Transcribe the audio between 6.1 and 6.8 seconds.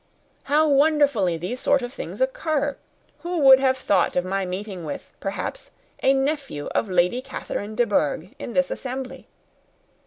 nephew